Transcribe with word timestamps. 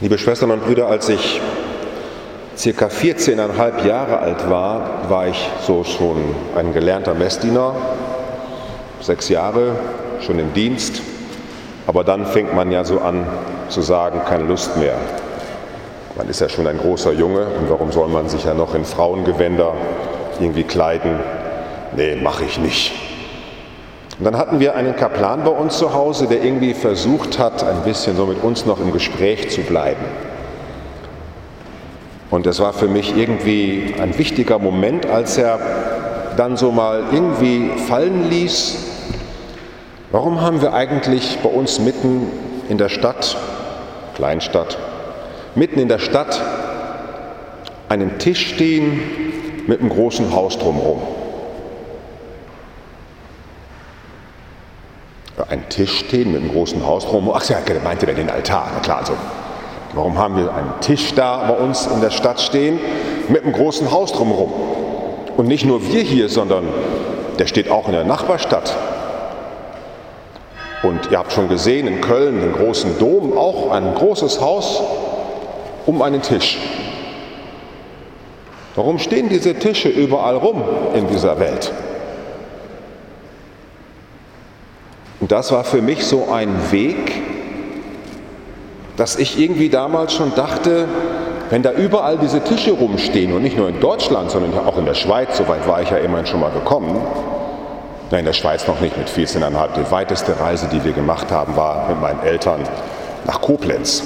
Liebe 0.00 0.16
Schwestern 0.16 0.52
und 0.52 0.64
Brüder, 0.64 0.86
als 0.86 1.08
ich 1.08 1.40
circa 2.56 2.86
14,5 2.86 3.84
Jahre 3.84 4.20
alt 4.20 4.48
war, 4.48 5.10
war 5.10 5.26
ich 5.26 5.50
so 5.66 5.82
schon 5.82 6.36
ein 6.56 6.72
gelernter 6.72 7.14
Messdiener, 7.14 7.74
sechs 9.00 9.28
Jahre 9.28 9.72
schon 10.20 10.38
im 10.38 10.54
Dienst, 10.54 11.02
aber 11.88 12.04
dann 12.04 12.26
fängt 12.26 12.54
man 12.54 12.70
ja 12.70 12.84
so 12.84 13.00
an 13.00 13.26
zu 13.70 13.82
sagen, 13.82 14.20
keine 14.24 14.44
Lust 14.44 14.76
mehr. 14.76 14.94
Man 16.16 16.28
ist 16.28 16.40
ja 16.40 16.48
schon 16.48 16.68
ein 16.68 16.78
großer 16.78 17.12
Junge 17.12 17.46
und 17.46 17.68
warum 17.68 17.90
soll 17.90 18.06
man 18.06 18.28
sich 18.28 18.44
ja 18.44 18.54
noch 18.54 18.76
in 18.76 18.84
Frauengewänder 18.84 19.74
irgendwie 20.38 20.62
kleiden? 20.62 21.18
Nee, 21.96 22.14
mache 22.14 22.44
ich 22.44 22.60
nicht. 22.60 23.07
Und 24.18 24.24
dann 24.24 24.36
hatten 24.36 24.58
wir 24.58 24.74
einen 24.74 24.96
Kaplan 24.96 25.44
bei 25.44 25.50
uns 25.50 25.78
zu 25.78 25.94
Hause, 25.94 26.26
der 26.26 26.42
irgendwie 26.42 26.74
versucht 26.74 27.38
hat, 27.38 27.62
ein 27.62 27.82
bisschen 27.84 28.16
so 28.16 28.26
mit 28.26 28.42
uns 28.42 28.66
noch 28.66 28.80
im 28.80 28.92
Gespräch 28.92 29.50
zu 29.50 29.60
bleiben. 29.60 30.04
Und 32.30 32.46
es 32.46 32.58
war 32.58 32.72
für 32.72 32.88
mich 32.88 33.16
irgendwie 33.16 33.94
ein 34.00 34.18
wichtiger 34.18 34.58
Moment, 34.58 35.06
als 35.06 35.38
er 35.38 35.60
dann 36.36 36.56
so 36.56 36.72
mal 36.72 37.04
irgendwie 37.12 37.70
fallen 37.86 38.28
ließ, 38.28 38.76
warum 40.10 40.40
haben 40.40 40.60
wir 40.62 40.74
eigentlich 40.74 41.38
bei 41.42 41.48
uns 41.48 41.78
mitten 41.78 42.26
in 42.68 42.76
der 42.76 42.88
Stadt, 42.88 43.36
Kleinstadt, 44.14 44.78
mitten 45.54 45.78
in 45.78 45.88
der 45.88 46.00
Stadt 46.00 46.40
einen 47.88 48.18
Tisch 48.18 48.54
stehen 48.54 49.00
mit 49.68 49.80
einem 49.80 49.90
großen 49.90 50.34
Haus 50.34 50.58
drumherum? 50.58 51.17
Einen 55.48 55.68
Tisch 55.68 56.00
stehen 56.00 56.32
mit 56.32 56.42
einem 56.42 56.52
großen 56.52 56.84
Haus 56.86 57.06
drum. 57.06 57.30
Ach 57.32 57.44
ja, 57.48 57.58
meinte 57.84 58.06
er 58.06 58.14
den 58.14 58.30
Altar. 58.30 58.70
Na 58.74 58.80
klar, 58.80 58.98
also 58.98 59.12
warum 59.94 60.18
haben 60.18 60.36
wir 60.36 60.54
einen 60.54 60.72
Tisch 60.80 61.14
da 61.14 61.44
bei 61.48 61.54
uns 61.54 61.86
in 61.86 62.00
der 62.00 62.10
Stadt 62.10 62.40
stehen 62.40 62.78
mit 63.28 63.44
einem 63.44 63.52
großen 63.52 63.90
Haus 63.90 64.12
drumherum? 64.12 64.52
Und 65.36 65.46
nicht 65.46 65.64
nur 65.64 65.86
wir 65.86 66.02
hier, 66.02 66.28
sondern 66.28 66.64
der 67.38 67.46
steht 67.46 67.70
auch 67.70 67.86
in 67.86 67.92
der 67.92 68.04
Nachbarstadt. 68.04 68.74
Und 70.82 71.10
ihr 71.10 71.18
habt 71.18 71.32
schon 71.32 71.48
gesehen, 71.48 71.86
in 71.86 72.00
Köln, 72.00 72.40
den 72.40 72.52
großen 72.52 72.98
Dom, 72.98 73.36
auch 73.36 73.70
ein 73.70 73.94
großes 73.94 74.40
Haus 74.40 74.82
um 75.86 76.02
einen 76.02 76.22
Tisch. 76.22 76.58
Warum 78.74 78.98
stehen 78.98 79.28
diese 79.28 79.54
Tische 79.54 79.88
überall 79.88 80.36
rum 80.36 80.62
in 80.94 81.08
dieser 81.08 81.40
Welt? 81.40 81.72
Und 85.20 85.32
das 85.32 85.50
war 85.50 85.64
für 85.64 85.82
mich 85.82 86.04
so 86.06 86.28
ein 86.32 86.70
Weg, 86.70 87.22
dass 88.96 89.16
ich 89.16 89.38
irgendwie 89.38 89.68
damals 89.68 90.12
schon 90.14 90.34
dachte, 90.34 90.86
wenn 91.50 91.62
da 91.62 91.72
überall 91.72 92.18
diese 92.18 92.42
Tische 92.42 92.72
rumstehen 92.72 93.32
und 93.32 93.42
nicht 93.42 93.56
nur 93.56 93.68
in 93.68 93.80
Deutschland, 93.80 94.30
sondern 94.30 94.66
auch 94.66 94.76
in 94.76 94.84
der 94.84 94.94
Schweiz, 94.94 95.36
soweit 95.36 95.66
war 95.66 95.80
ich 95.82 95.90
ja 95.90 95.96
immerhin 95.96 96.26
schon 96.26 96.40
mal 96.40 96.50
gekommen, 96.50 97.00
nein, 98.10 98.20
in 98.20 98.26
der 98.26 98.32
Schweiz 98.32 98.66
noch 98.66 98.80
nicht 98.80 98.96
mit 98.96 99.08
14,5, 99.08 99.68
die 99.76 99.90
weiteste 99.90 100.38
Reise, 100.38 100.68
die 100.70 100.84
wir 100.84 100.92
gemacht 100.92 101.30
haben, 101.30 101.56
war 101.56 101.88
mit 101.88 102.00
meinen 102.00 102.22
Eltern 102.22 102.60
nach 103.24 103.40
Koblenz. 103.40 104.02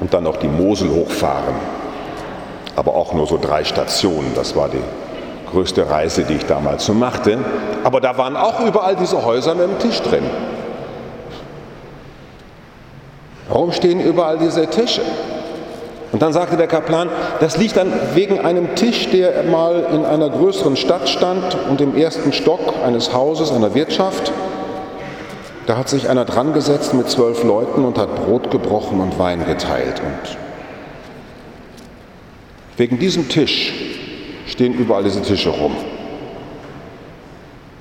Und 0.00 0.12
dann 0.12 0.24
noch 0.24 0.36
die 0.36 0.48
Mosel 0.48 0.90
hochfahren, 0.90 1.54
aber 2.76 2.94
auch 2.94 3.14
nur 3.14 3.26
so 3.26 3.38
drei 3.40 3.64
Stationen, 3.64 4.32
das 4.34 4.54
war 4.54 4.68
die 4.68 4.82
größte 5.54 5.88
Reise, 5.88 6.24
die 6.24 6.34
ich 6.34 6.46
damals 6.46 6.84
so 6.84 6.92
machte. 6.92 7.38
Aber 7.84 8.00
da 8.00 8.18
waren 8.18 8.36
auch 8.36 8.60
überall 8.60 8.96
diese 8.96 9.24
Häuser 9.24 9.54
mit 9.54 9.68
dem 9.68 9.78
Tisch 9.78 10.02
drin. 10.02 10.24
Warum 13.48 13.72
stehen 13.72 14.00
überall 14.00 14.38
diese 14.38 14.66
Tische? 14.66 15.02
Und 16.12 16.22
dann 16.22 16.32
sagte 16.32 16.56
der 16.56 16.66
Kaplan, 16.66 17.08
das 17.40 17.56
liegt 17.56 17.76
dann 17.76 17.92
wegen 18.14 18.40
einem 18.40 18.74
Tisch, 18.74 19.10
der 19.10 19.44
mal 19.44 19.86
in 19.92 20.04
einer 20.04 20.30
größeren 20.30 20.76
Stadt 20.76 21.08
stand 21.08 21.56
und 21.68 21.80
im 21.80 21.96
ersten 21.96 22.32
Stock 22.32 22.74
eines 22.84 23.12
Hauses, 23.12 23.52
einer 23.52 23.74
Wirtschaft. 23.74 24.32
Da 25.66 25.76
hat 25.76 25.88
sich 25.88 26.08
einer 26.08 26.24
dran 26.24 26.52
gesetzt 26.52 26.94
mit 26.94 27.08
zwölf 27.08 27.42
Leuten 27.42 27.84
und 27.84 27.98
hat 27.98 28.14
Brot 28.14 28.50
gebrochen 28.50 29.00
und 29.00 29.18
Wein 29.18 29.44
geteilt. 29.44 30.00
Und 30.00 30.36
wegen 32.76 32.98
diesem 32.98 33.28
Tisch 33.28 33.93
stehen 34.46 34.74
überall 34.74 35.04
diese 35.04 35.22
Tische 35.22 35.50
rum. 35.50 35.74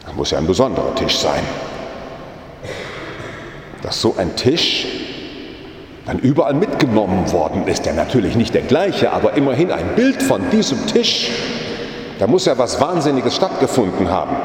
Das 0.05 0.15
muss 0.15 0.31
ja 0.31 0.37
ein 0.37 0.47
besonderer 0.47 0.93
Tisch 0.95 1.17
sein. 1.17 1.43
Dass 3.81 3.99
so 3.99 4.15
ein 4.17 4.35
Tisch 4.35 4.85
dann 6.05 6.19
überall 6.19 6.53
mitgenommen 6.53 7.31
worden 7.31 7.67
ist, 7.67 7.85
der 7.85 7.93
natürlich 7.93 8.35
nicht 8.35 8.53
der 8.53 8.61
gleiche, 8.61 9.11
aber 9.11 9.33
immerhin 9.33 9.71
ein 9.71 9.95
Bild 9.95 10.21
von 10.21 10.49
diesem 10.49 10.85
Tisch. 10.87 11.29
Da 12.19 12.27
muss 12.27 12.45
ja 12.45 12.57
was 12.57 12.79
Wahnsinniges 12.79 13.35
stattgefunden 13.35 14.09
haben. 14.09 14.35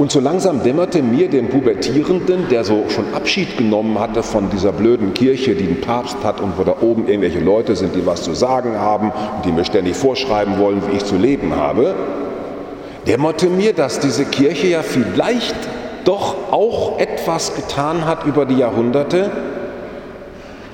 Und 0.00 0.10
so 0.10 0.18
langsam 0.18 0.62
dämmerte 0.62 1.02
mir, 1.02 1.28
dem 1.28 1.50
Pubertierenden, 1.50 2.48
der 2.48 2.64
so 2.64 2.84
schon 2.88 3.12
Abschied 3.12 3.58
genommen 3.58 3.98
hatte 3.98 4.22
von 4.22 4.48
dieser 4.48 4.72
blöden 4.72 5.12
Kirche, 5.12 5.54
die 5.54 5.66
einen 5.66 5.82
Papst 5.82 6.16
hat 6.24 6.40
und 6.40 6.56
wo 6.56 6.64
da 6.64 6.76
oben 6.80 7.06
irgendwelche 7.06 7.40
Leute 7.40 7.76
sind, 7.76 7.94
die 7.94 8.06
was 8.06 8.22
zu 8.22 8.32
sagen 8.32 8.78
haben 8.80 9.10
und 9.10 9.44
die 9.44 9.52
mir 9.52 9.66
ständig 9.66 9.94
vorschreiben 9.94 10.58
wollen, 10.58 10.80
wie 10.88 10.96
ich 10.96 11.04
zu 11.04 11.16
leben 11.16 11.54
habe, 11.54 11.94
dämmerte 13.06 13.48
mir, 13.48 13.74
dass 13.74 14.00
diese 14.00 14.24
Kirche 14.24 14.68
ja 14.68 14.82
vielleicht 14.82 15.54
doch 16.04 16.50
auch 16.50 16.98
etwas 16.98 17.54
getan 17.54 18.06
hat 18.06 18.24
über 18.24 18.46
die 18.46 18.56
Jahrhunderte, 18.56 19.30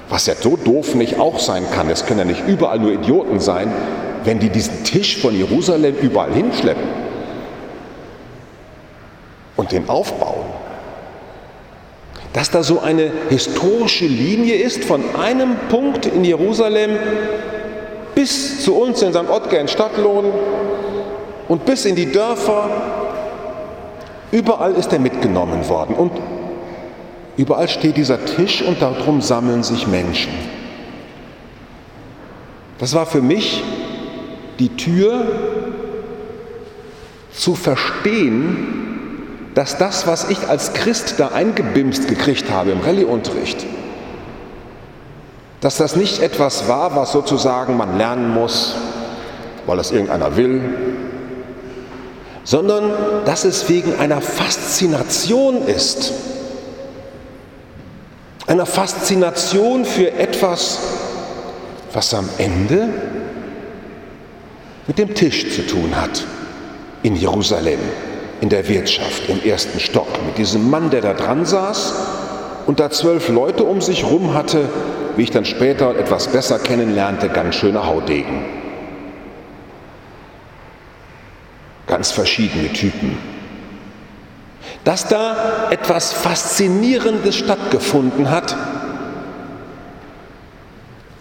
was 0.09 0.27
ja 0.27 0.35
so 0.41 0.57
doof 0.57 0.95
nicht 0.95 1.19
auch 1.19 1.41
sein 1.41 1.65
kann. 1.75 1.91
Es 1.91 2.07
können 2.07 2.21
ja 2.21 2.27
nicht 2.27 2.47
überall 2.47 2.79
nur 2.79 2.93
Idioten 2.93 3.41
sein, 3.41 3.73
wenn 4.23 4.39
die 4.39 4.51
diesen 4.51 4.85
Tisch 4.85 5.17
von 5.21 5.35
Jerusalem 5.35 5.97
überall 6.01 6.33
hinschleppen 6.33 7.06
und 9.67 9.73
den 9.73 9.89
aufbauen. 9.89 10.47
Dass 12.33 12.51
da 12.51 12.63
so 12.63 12.81
eine 12.81 13.11
historische 13.31 14.07
Linie 14.07 14.55
ist 14.55 14.85
von 14.85 15.03
einem 15.17 15.57
Punkt 15.69 16.07
in 16.07 16.25
Jerusalem 16.25 16.93
bis 18.15 18.63
zu 18.63 18.77
uns 18.77 19.03
in 19.03 19.13
St. 19.13 19.29
Ottger 19.29 19.59
in 19.59 19.67
Stadtlohn 19.67 20.27
und 21.49 21.65
bis 21.65 21.85
in 21.85 21.97
die 21.97 22.13
Dörfer. 22.13 22.71
Überall 24.31 24.75
ist 24.75 24.93
er 24.93 25.01
mitgenommen 25.01 25.69
worden 25.69 25.97
und 25.97 26.13
überall 27.37 27.69
steht 27.69 27.97
dieser 27.97 28.25
Tisch 28.25 28.63
und 28.63 28.81
darum 28.81 29.21
sammeln 29.21 29.65
sich 29.65 29.87
Menschen. 29.89 30.33
Das 32.79 32.95
war 32.95 33.07
für 33.07 33.23
mich 33.23 33.65
die 34.59 34.77
Tür 34.77 35.27
zu 37.33 37.55
verstehen, 37.55 38.86
dass 39.57 39.79
das, 39.79 40.07
was 40.07 40.29
ich 40.29 40.49
als 40.49 40.75
Christ 40.75 41.15
da 41.17 41.29
eingebimst 41.29 42.09
gekriegt 42.09 42.51
habe 42.51 42.73
im 42.73 42.81
Rallyeunterricht, 42.81 43.65
dass 45.63 45.79
das 45.79 45.97
nicht 45.97 46.21
etwas 46.21 46.69
war, 46.69 46.95
was 46.95 47.13
sozusagen 47.13 47.75
man 47.75 47.97
lernen 47.97 48.35
muss, 48.35 48.75
weil 49.65 49.79
das 49.79 49.93
irgendeiner 49.93 50.37
will, 50.37 50.61
sondern 52.45 52.93
dass 53.25 53.45
es 53.45 53.67
wegen 53.71 53.99
einer 53.99 54.21
Faszination 54.21 55.67
ist. 55.67 56.13
Einer 58.47 58.67
Faszination 58.67 59.87
für 59.87 60.13
etwas, 60.13 60.81
was 61.95 62.13
am 62.13 62.29
Ende 62.37 62.91
mit 64.87 64.99
dem 64.99 65.15
Tisch 65.15 65.57
zu 65.57 65.67
tun 65.67 65.97
hat 65.97 66.25
in 67.03 67.17
Jerusalem 67.17 67.81
in 68.41 68.49
der 68.49 68.69
Wirtschaft 68.69 69.29
im 69.29 69.43
ersten 69.43 69.81
Stock 69.81 70.09
mit 70.27 70.39
diesem 70.39 70.71
Mann, 70.71 70.91
der 70.91 71.01
da 71.01 71.15
dran 71.15 71.47
saß 71.47 71.95
und 72.67 72.81
da 72.81 72.91
zwölf 72.91 73.29
Leute 73.29 73.65
um 73.65 73.81
sich 73.81 74.05
rum 74.05 74.35
hatte, 74.35 74.69
wie 75.17 75.23
ich 75.23 75.31
dann 75.31 75.45
später 75.45 75.97
etwas 75.97 76.29
besser 76.29 76.59
kennenlernte, 76.59 77.29
ganz 77.29 77.55
schöne 77.55 77.87
Haudegen. 77.87 78.45
Ganz 81.87 82.11
verschiedene 82.11 82.73
Typen. 82.73 83.17
Dass 84.85 85.09
da 85.09 85.69
etwas 85.71 86.13
Faszinierendes 86.13 87.37
stattgefunden 87.37 88.31
hat, 88.31 88.57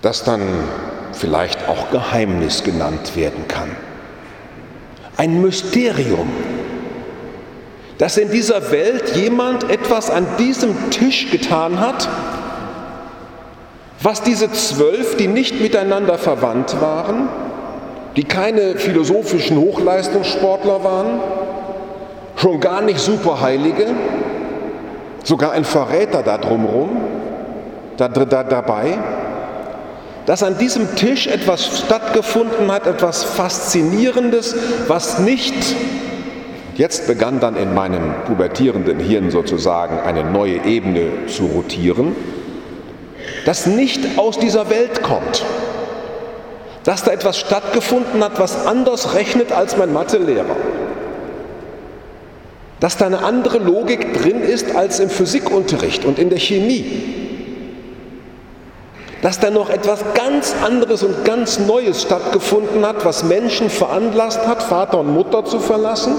das 0.02 0.24
dann 0.24 0.42
vielleicht 1.14 1.68
auch 1.70 1.90
Geheimnis 1.92 2.64
genannt 2.64 3.16
werden 3.16 3.48
kann. 3.48 3.70
Ein 5.18 5.42
Mysterium, 5.42 6.30
dass 7.98 8.18
in 8.18 8.30
dieser 8.30 8.72
Welt 8.72 9.16
jemand 9.16 9.70
etwas 9.70 10.10
an 10.10 10.26
diesem 10.38 10.90
Tisch 10.90 11.32
getan 11.32 11.80
hat, 11.80 12.10
was 14.02 14.22
diese 14.22 14.52
zwölf, 14.52 15.18
die 15.18 15.28
nicht 15.28 15.62
miteinander 15.62 16.18
verwandt 16.18 16.80
waren, 16.82 17.30
die 18.16 18.24
keine 18.24 18.76
philosophischen 18.76 19.58
Hochleistungssportler 19.58 20.84
waren, 20.84 21.20
schon 22.36 22.60
gar 22.60 22.82
nicht 22.82 23.00
Superheilige, 23.00 23.88
sogar 25.24 25.54
ein 25.54 25.66
Verräter 25.66 26.22
da 26.22 26.38
drumherum, 26.38 26.98
da, 27.98 28.08
da 28.08 28.44
dabei, 28.44 28.98
dass 30.26 30.44
an 30.44 30.58
diesem 30.58 30.96
Tisch 30.96 31.28
etwas 31.28 31.80
stattgefunden 31.86 32.72
hat, 32.72 32.88
etwas 32.88 33.24
Faszinierendes, 33.24 34.56
was 34.88 35.20
nicht, 35.20 35.54
jetzt 36.77 37.07
begann 37.07 37.39
dann 37.39 37.56
in 37.56 37.74
meinem 37.74 38.13
pubertierenden 38.25 39.00
Hirn 39.00 39.31
sozusagen 39.31 40.00
eine 40.00 40.24
neue 40.24 40.63
Ebene 40.66 41.27
zu 41.27 41.45
rotieren, 41.45 42.16
das 43.45 43.66
nicht 43.66 44.18
aus 44.18 44.39
dieser 44.39 44.69
Welt 44.69 45.01
kommt, 45.01 45.44
dass 46.83 47.04
da 47.04 47.12
etwas 47.12 47.39
stattgefunden 47.39 48.24
hat, 48.24 48.39
was 48.39 48.66
anders 48.66 49.13
rechnet 49.13 49.51
als 49.51 49.77
mein 49.77 49.94
Mathelehrer, 49.94 50.56
dass 52.80 52.98
da 52.98 53.06
eine 53.06 53.24
andere 53.24 53.57
Logik 53.57 54.22
drin 54.22 54.42
ist 54.42 54.75
als 54.75 55.00
im 55.00 55.10
Physikunterricht 55.10 56.06
und 56.06 56.19
in 56.19 56.30
der 56.30 56.39
Chemie 56.39 57.24
dass 59.25 59.39
da 59.39 59.50
noch 59.50 59.72
etwas 59.72 60.01
ganz 60.13 60.54
anderes 60.63 61.01
und 61.01 61.25
ganz 61.25 61.57
Neues 61.57 62.04
stattgefunden 62.04 62.86
hat, 62.86 63.06
was 63.06 63.24
Menschen 63.24 63.72
veranlasst 63.72 64.45
hat, 64.45 64.62
Vater 64.62 65.00
und 65.00 65.16
Mutter 65.16 65.44
zu 65.45 65.60
verlassen, 65.60 66.13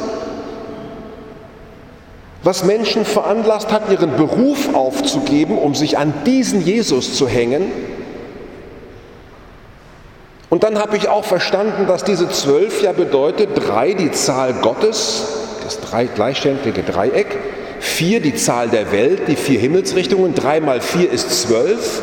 was 2.46 2.62
Menschen 2.62 3.04
veranlasst 3.04 3.72
hat, 3.72 3.90
ihren 3.90 4.16
Beruf 4.16 4.72
aufzugeben, 4.72 5.58
um 5.58 5.74
sich 5.74 5.98
an 5.98 6.14
diesen 6.24 6.64
Jesus 6.64 7.14
zu 7.14 7.26
hängen. 7.26 7.72
Und 10.48 10.62
dann 10.62 10.78
habe 10.78 10.96
ich 10.96 11.08
auch 11.08 11.24
verstanden, 11.24 11.88
dass 11.88 12.04
diese 12.04 12.28
zwölf 12.30 12.82
ja 12.82 12.92
bedeutet, 12.92 13.50
drei 13.56 13.94
die 13.94 14.12
Zahl 14.12 14.54
Gottes, 14.62 15.24
das 15.64 15.80
drei, 15.80 16.04
gleichständige 16.04 16.84
Dreieck, 16.84 17.36
vier 17.80 18.20
die 18.20 18.36
Zahl 18.36 18.68
der 18.68 18.92
Welt, 18.92 19.22
die 19.26 19.34
vier 19.34 19.58
Himmelsrichtungen, 19.58 20.36
drei 20.36 20.60
mal 20.60 20.80
vier 20.80 21.10
ist 21.10 21.42
zwölf 21.42 22.02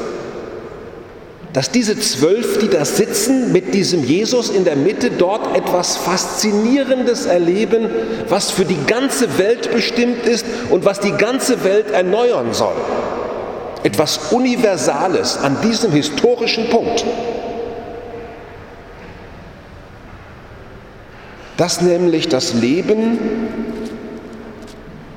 dass 1.53 1.69
diese 1.69 1.99
zwölf, 1.99 2.57
die 2.57 2.67
da 2.67 2.83
sitzen, 2.83 3.51
mit 3.51 3.75
diesem 3.75 4.03
Jesus 4.03 4.49
in 4.49 4.65
der 4.65 4.75
Mitte 4.75 5.11
dort 5.11 5.55
etwas 5.55 5.95
Faszinierendes 5.97 7.27
erleben, 7.27 7.89
was 8.27 8.49
für 8.49 8.65
die 8.65 8.83
ganze 8.87 9.37
Welt 9.37 9.71
bestimmt 9.71 10.25
ist 10.25 10.47
und 10.71 10.83
was 10.83 10.99
die 10.99 11.11
ganze 11.11 11.63
Welt 11.63 11.91
erneuern 11.91 12.53
soll. 12.53 12.73
Etwas 13.83 14.31
Universales 14.31 15.37
an 15.37 15.57
diesem 15.61 15.91
historischen 15.91 16.69
Punkt. 16.69 17.05
Dass 21.57 21.81
nämlich 21.81 22.29
das 22.29 22.55
Leben 22.55 23.19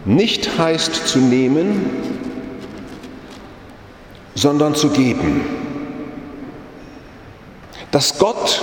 nicht 0.04 0.58
heißt 0.58 1.08
zu 1.08 1.18
nehmen, 1.18 1.80
sondern 4.34 4.74
zu 4.74 4.90
geben 4.90 5.56
dass 7.96 8.19
Gott 8.19 8.62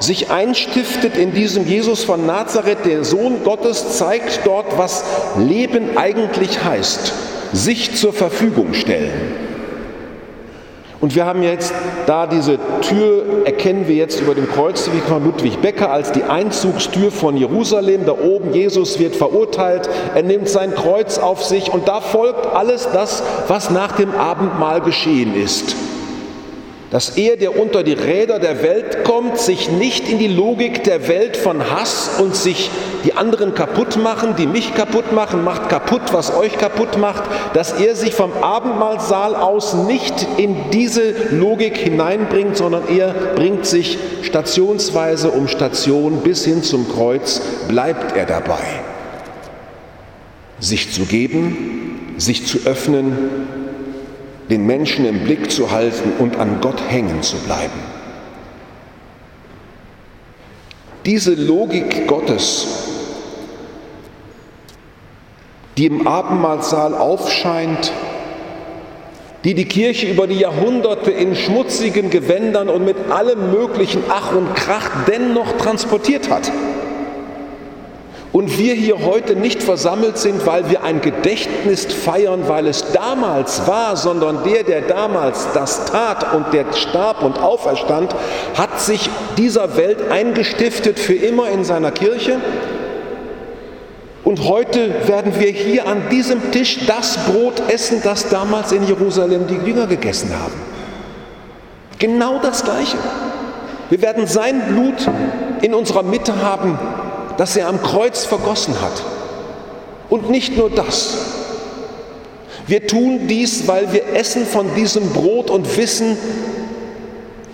sich 0.00 0.30
einstiftet 0.30 1.16
in 1.16 1.32
diesem 1.32 1.66
Jesus 1.66 2.04
von 2.04 2.26
Nazareth, 2.26 2.84
der 2.84 3.04
Sohn 3.04 3.42
Gottes, 3.42 3.96
zeigt 3.96 4.40
dort, 4.44 4.76
was 4.76 5.02
Leben 5.38 5.96
eigentlich 5.96 6.62
heißt, 6.62 7.14
sich 7.54 7.96
zur 7.96 8.12
Verfügung 8.12 8.74
stellen. 8.74 9.14
Und 11.00 11.14
wir 11.14 11.24
haben 11.24 11.42
jetzt 11.42 11.72
da 12.04 12.26
diese 12.26 12.58
Tür, 12.82 13.46
erkennen 13.46 13.88
wir 13.88 13.94
jetzt 13.94 14.20
über 14.20 14.34
dem 14.34 14.46
Kreuzweg 14.46 15.04
von 15.04 15.24
Ludwig 15.24 15.62
Becker 15.62 15.90
als 15.90 16.12
die 16.12 16.24
Einzugstür 16.24 17.10
von 17.10 17.38
Jerusalem. 17.38 18.04
Da 18.04 18.12
oben, 18.12 18.52
Jesus 18.52 18.98
wird 18.98 19.16
verurteilt, 19.16 19.88
er 20.14 20.22
nimmt 20.22 20.50
sein 20.50 20.74
Kreuz 20.74 21.16
auf 21.16 21.42
sich 21.42 21.72
und 21.72 21.88
da 21.88 22.02
folgt 22.02 22.44
alles 22.54 22.90
das, 22.92 23.22
was 23.48 23.70
nach 23.70 23.92
dem 23.92 24.14
Abendmahl 24.14 24.82
geschehen 24.82 25.34
ist 25.34 25.74
dass 26.90 27.16
er, 27.16 27.36
der 27.36 27.58
unter 27.58 27.82
die 27.82 27.94
Räder 27.94 28.38
der 28.38 28.62
Welt 28.62 29.02
kommt, 29.04 29.38
sich 29.38 29.70
nicht 29.70 30.08
in 30.08 30.18
die 30.18 30.28
Logik 30.28 30.84
der 30.84 31.08
Welt 31.08 31.36
von 31.36 31.70
Hass 31.70 32.20
und 32.20 32.36
sich 32.36 32.70
die 33.04 33.14
anderen 33.14 33.54
kaputt 33.54 33.96
machen, 33.96 34.36
die 34.36 34.46
mich 34.46 34.74
kaputt 34.74 35.12
machen, 35.12 35.42
macht 35.42 35.68
kaputt, 35.68 36.12
was 36.12 36.34
euch 36.34 36.56
kaputt 36.58 36.98
macht, 36.98 37.24
dass 37.54 37.72
er 37.72 37.96
sich 37.96 38.14
vom 38.14 38.32
Abendmahlsaal 38.40 39.34
aus 39.34 39.74
nicht 39.74 40.14
in 40.36 40.70
diese 40.72 41.12
Logik 41.32 41.76
hineinbringt, 41.76 42.56
sondern 42.56 42.84
er 42.88 43.12
bringt 43.34 43.66
sich 43.66 43.98
stationsweise 44.22 45.30
um 45.30 45.48
Station 45.48 46.20
bis 46.22 46.44
hin 46.44 46.62
zum 46.62 46.88
Kreuz, 46.88 47.40
bleibt 47.68 48.16
er 48.16 48.26
dabei. 48.26 48.62
Sich 50.60 50.92
zu 50.92 51.04
geben, 51.04 52.14
sich 52.16 52.46
zu 52.46 52.60
öffnen, 52.64 53.65
den 54.50 54.66
Menschen 54.66 55.04
im 55.06 55.24
Blick 55.24 55.50
zu 55.50 55.70
halten 55.70 56.12
und 56.18 56.38
an 56.38 56.60
Gott 56.60 56.80
hängen 56.88 57.22
zu 57.22 57.36
bleiben. 57.38 57.80
Diese 61.04 61.34
Logik 61.34 62.06
Gottes, 62.06 62.66
die 65.76 65.86
im 65.86 66.06
Abendmahlsaal 66.06 66.94
aufscheint, 66.94 67.92
die 69.44 69.54
die 69.54 69.66
Kirche 69.66 70.08
über 70.08 70.26
die 70.26 70.40
Jahrhunderte 70.40 71.10
in 71.12 71.36
schmutzigen 71.36 72.10
Gewändern 72.10 72.68
und 72.68 72.84
mit 72.84 72.96
allem 73.10 73.52
möglichen 73.52 74.02
Ach 74.08 74.34
und 74.34 74.54
Krach 74.54 75.04
dennoch 75.06 75.52
transportiert 75.58 76.30
hat 76.30 76.50
und 78.36 78.58
wir 78.58 78.74
hier 78.74 79.02
heute 79.02 79.34
nicht 79.34 79.62
versammelt 79.62 80.18
sind, 80.18 80.44
weil 80.44 80.68
wir 80.68 80.84
ein 80.84 81.00
Gedächtnis 81.00 81.86
feiern, 81.86 82.42
weil 82.48 82.66
es 82.66 82.92
damals 82.92 83.66
war, 83.66 83.96
sondern 83.96 84.44
der, 84.44 84.62
der 84.62 84.82
damals 84.82 85.48
das 85.54 85.86
tat 85.86 86.34
und 86.34 86.52
der 86.52 86.70
starb 86.74 87.22
und 87.22 87.38
auferstand, 87.38 88.14
hat 88.54 88.78
sich 88.78 89.08
dieser 89.38 89.78
Welt 89.78 90.10
eingestiftet 90.10 90.98
für 90.98 91.14
immer 91.14 91.48
in 91.48 91.64
seiner 91.64 91.92
Kirche. 91.92 92.38
Und 94.22 94.46
heute 94.46 95.08
werden 95.08 95.40
wir 95.40 95.48
hier 95.48 95.88
an 95.88 96.10
diesem 96.10 96.50
Tisch 96.50 96.80
das 96.86 97.16
Brot 97.16 97.62
essen, 97.68 98.02
das 98.04 98.28
damals 98.28 98.70
in 98.70 98.86
Jerusalem 98.86 99.46
die 99.46 99.66
Jünger 99.66 99.86
gegessen 99.86 100.30
haben. 100.38 100.60
Genau 101.98 102.38
das 102.42 102.64
Gleiche. 102.64 102.98
Wir 103.88 104.02
werden 104.02 104.26
sein 104.26 104.60
Blut 104.68 105.08
in 105.62 105.72
unserer 105.72 106.02
Mitte 106.02 106.42
haben 106.42 106.78
das 107.36 107.56
er 107.56 107.68
am 107.68 107.82
Kreuz 107.82 108.24
vergossen 108.24 108.80
hat. 108.80 109.02
Und 110.08 110.30
nicht 110.30 110.56
nur 110.56 110.70
das. 110.70 111.16
Wir 112.66 112.86
tun 112.86 113.28
dies, 113.28 113.68
weil 113.68 113.92
wir 113.92 114.14
essen 114.14 114.46
von 114.46 114.74
diesem 114.74 115.10
Brot 115.10 115.50
und 115.50 115.76
wissen, 115.76 116.16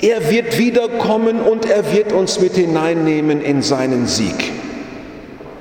er 0.00 0.30
wird 0.30 0.58
wiederkommen 0.58 1.40
und 1.40 1.68
er 1.68 1.92
wird 1.94 2.12
uns 2.12 2.40
mit 2.40 2.54
hineinnehmen 2.54 3.42
in 3.42 3.62
seinen 3.62 4.06
Sieg. 4.06 4.52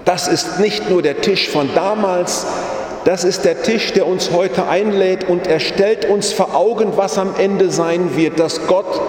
Das 0.06 0.28
ist 0.28 0.60
nicht 0.60 0.90
nur 0.90 1.02
der 1.02 1.22
Tisch 1.22 1.50
von 1.50 1.70
damals, 1.76 2.46
das 3.06 3.24
ist 3.24 3.46
der 3.46 3.62
Tisch, 3.62 3.94
der 3.94 4.08
uns 4.08 4.32
heute 4.32 4.68
einlädt 4.68 5.28
und 5.28 5.48
er 5.48 5.60
stellt 5.60 6.06
uns 6.06 6.34
vor 6.34 6.56
Augen, 6.56 6.94
was 6.96 7.18
am 7.18 7.36
Ende 7.38 7.72
sein 7.72 8.16
wird, 8.16 8.40
dass 8.40 8.68
Gott 8.68 9.00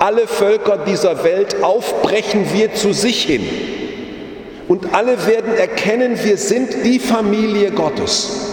alle 0.00 0.26
Völker 0.26 0.78
dieser 0.78 1.24
Welt 1.24 1.62
aufbrechen 1.62 2.52
wird 2.52 2.76
zu 2.76 2.92
sich 2.92 3.24
hin 3.24 3.46
und 4.68 4.94
alle 4.94 5.26
werden 5.26 5.54
erkennen, 5.56 6.18
wir 6.22 6.36
sind 6.36 6.84
die 6.84 6.98
Familie 6.98 7.70
Gottes. 7.70 8.48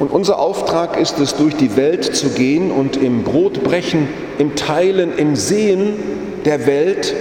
Und 0.00 0.10
unser 0.10 0.40
Auftrag 0.40 1.00
ist 1.00 1.20
es, 1.20 1.36
durch 1.36 1.54
die 1.56 1.76
Welt 1.76 2.16
zu 2.16 2.30
gehen 2.30 2.72
und 2.72 2.96
im 2.96 3.22
Brotbrechen, 3.22 4.08
im 4.38 4.56
Teilen, 4.56 5.16
im 5.16 5.36
Sehen 5.36 5.94
der 6.44 6.66
Welt 6.66 7.14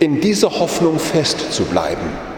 in 0.00 0.20
dieser 0.20 0.58
Hoffnung 0.58 0.98
festzubleiben 0.98 2.30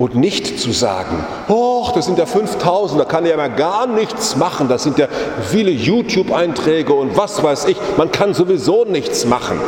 und 0.00 0.16
nicht 0.16 0.58
zu 0.58 0.72
sagen, 0.72 1.24
oh, 1.48 1.86
das 1.94 2.06
sind 2.06 2.18
ja 2.18 2.26
5000, 2.26 3.00
da 3.00 3.04
kann 3.04 3.26
ja 3.26 3.36
mal 3.36 3.50
gar 3.50 3.86
nichts 3.86 4.34
machen, 4.34 4.66
das 4.66 4.82
sind 4.82 4.98
ja 4.98 5.06
viele 5.50 5.70
YouTube-Einträge 5.70 6.92
und 6.92 7.16
was 7.16 7.42
weiß 7.42 7.66
ich, 7.66 7.76
man 7.96 8.10
kann 8.10 8.34
sowieso 8.34 8.84
nichts 8.86 9.26
machen. 9.26 9.60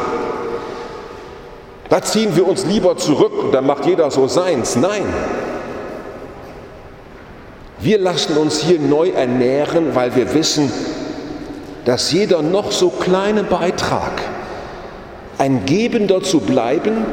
Da 1.92 2.00
ziehen 2.00 2.34
wir 2.34 2.49
uns 2.49 2.64
lieber 2.64 2.96
zurück 2.96 3.32
und 3.38 3.52
dann 3.52 3.66
macht 3.66 3.84
jeder 3.84 4.11
so 4.11 4.26
seins. 4.26 4.76
Nein. 4.76 5.04
Wir 7.80 7.99
lassen 7.99 8.38
uns 8.38 8.62
hier 8.62 8.80
neu 8.80 9.11
ernähren, 9.11 9.94
weil 9.94 10.16
wir 10.16 10.32
wissen, 10.32 10.72
dass 11.84 12.11
jeder 12.11 12.40
noch 12.40 12.72
so 12.72 12.88
kleine 12.88 13.44
Beitrag, 13.44 14.22
ein 15.37 15.66
Gebender 15.66 16.22
zu 16.22 16.40
bleiben, 16.40 17.04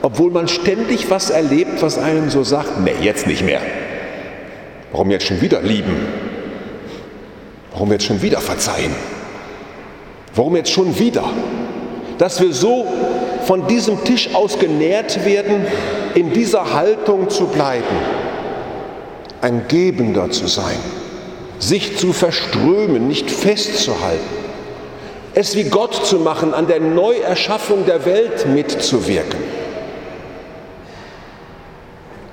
obwohl 0.00 0.30
man 0.30 0.48
ständig 0.48 1.10
was 1.10 1.28
erlebt, 1.28 1.82
was 1.82 1.98
einem 1.98 2.30
so 2.30 2.42
sagt, 2.42 2.80
nee, 2.80 2.94
jetzt 3.02 3.26
nicht 3.26 3.44
mehr. 3.44 3.60
Warum 4.92 5.10
jetzt 5.10 5.26
schon 5.26 5.42
wieder 5.42 5.60
lieben? 5.60 5.94
Warum 7.72 7.92
jetzt 7.92 8.06
schon 8.06 8.22
wieder 8.22 8.40
verzeihen? 8.40 8.94
Warum 10.34 10.56
jetzt 10.56 10.70
schon 10.70 10.98
wieder? 10.98 11.24
Dass 12.20 12.38
wir 12.38 12.52
so 12.52 12.86
von 13.46 13.66
diesem 13.66 14.04
Tisch 14.04 14.34
aus 14.34 14.58
genährt 14.58 15.24
werden, 15.24 15.64
in 16.14 16.34
dieser 16.34 16.74
Haltung 16.74 17.30
zu 17.30 17.46
bleiben, 17.46 17.96
ein 19.40 19.62
Gebender 19.68 20.30
zu 20.30 20.46
sein, 20.46 20.76
sich 21.58 21.96
zu 21.96 22.12
verströmen, 22.12 23.08
nicht 23.08 23.30
festzuhalten, 23.30 24.20
es 25.32 25.56
wie 25.56 25.64
Gott 25.64 25.94
zu 25.94 26.18
machen, 26.18 26.52
an 26.52 26.66
der 26.66 26.80
Neuerschaffung 26.80 27.86
der 27.86 28.04
Welt 28.04 28.46
mitzuwirken. 28.46 29.40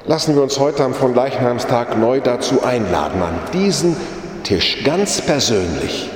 Lassen 0.06 0.36
wir 0.36 0.44
uns 0.44 0.60
heute 0.60 0.84
am 0.84 0.94
von 0.94 1.16
Leichnamstag 1.16 1.98
neu 1.98 2.20
dazu 2.20 2.62
einladen, 2.62 3.22
an 3.22 3.40
diesen 3.54 3.96
Tisch 4.44 4.84
ganz 4.84 5.22
persönlich. 5.22 6.10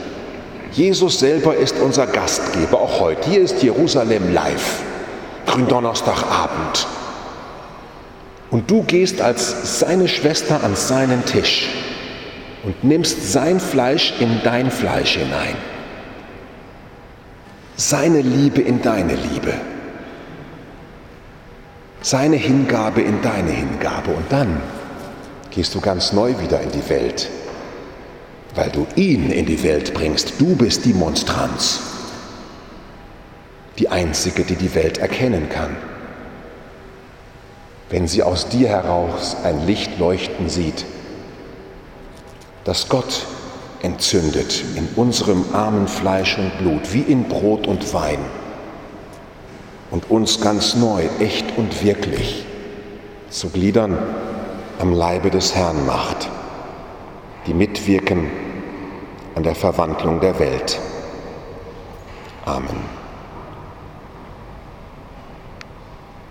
Jesus 0.72 1.20
selber 1.20 1.56
ist 1.56 1.78
unser 1.80 2.08
Gastgeber, 2.08 2.80
auch 2.80 3.01
heute. 3.01 3.30
Hier 3.30 3.42
ist 3.42 3.62
Jerusalem 3.62 4.34
live, 4.34 4.82
Gründonnerstagabend. 5.46 6.88
Und 8.51 8.72
du 8.72 8.84
gehst 8.84 9.22
als 9.22 9.80
seine 9.80 10.08
Schwester 10.08 10.63
an 10.63 10.75
seinen 10.75 11.25
Tisch 11.25 11.70
und 12.63 12.84
nimmst 12.84 13.32
sein 13.32 13.60
Fleisch 13.60 14.13
in 14.20 14.42
dein 14.44 14.72
Fleisch 14.72 15.18
hinein. 15.18 15.56
Seine 17.75 18.22
Liebe 18.22 18.62
in 18.62 18.82
deine 18.82 19.16
Liebe. 19.16 19.54
Seine 22.01 22.36
Hingabe 22.38 23.01
in 23.01 23.22
deine 23.22 23.51
Hingabe. 23.51 24.12
Und 24.12 24.32
dann 24.32 24.62
gehst 25.50 25.75
du 25.75 25.82
ganz 25.82 26.13
neu 26.13 26.40
wieder 26.40 26.62
in 26.62 26.72
die 26.72 26.88
Welt 26.90 27.30
weil 28.55 28.70
du 28.70 28.86
ihn 28.96 29.31
in 29.31 29.46
die 29.46 29.63
Welt 29.63 29.93
bringst. 29.93 30.34
Du 30.39 30.55
bist 30.55 30.86
die 30.86 30.93
Monstranz, 30.93 31.79
die 33.79 33.89
einzige, 33.89 34.43
die 34.43 34.55
die 34.55 34.75
Welt 34.75 34.98
erkennen 34.98 35.50
kann. 35.50 35.75
Wenn 37.89 38.08
sie 38.08 38.24
aus 38.24 38.48
dir 38.48 38.70
heraus 38.70 39.36
ein 39.43 39.65
Licht 39.65 40.00
leuchten 40.00 40.50
sieht, 40.50 40.86
das 42.63 42.89
Gott 42.89 43.25
entzündet 43.81 44.63
in 44.75 44.88
unserem 44.96 45.43
armen 45.53 45.88
Fleisch 45.88 46.38
und 46.38 46.58
Blut, 46.60 46.93
wie 46.93 47.01
in 47.01 47.27
Brot 47.27 47.67
und 47.67 47.93
Wein, 47.93 48.20
und 49.89 50.10
uns 50.10 50.39
ganz 50.39 50.75
neu, 50.75 51.03
echt 51.20 51.58
und 51.58 51.84
wirklich 51.84 52.46
zu 53.29 53.50
Gliedern 53.50 53.98
am 54.79 54.93
Leibe 54.93 55.29
des 55.29 55.53
Herrn 55.53 55.86
macht 55.86 56.29
die 57.48 57.53
mitwirken 57.53 58.29
an 59.36 59.44
der 59.44 59.56
Verwandlung 59.56 60.20
der 60.20 60.38
Welt. 60.40 60.80
Amen. 62.46 63.00